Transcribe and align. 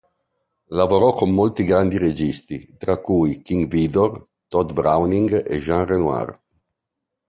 Lavorò 0.69 1.13
con 1.13 1.29
molti 1.29 1.63
grandi 1.63 1.99
registi, 1.99 2.73
tra 2.75 2.97
cui 2.97 3.39
King 3.43 3.67
Vidor, 3.67 4.29
Tod 4.47 4.73
Browning 4.73 5.47
e 5.47 5.59
Jean 5.59 5.85
Renoir. 5.85 6.41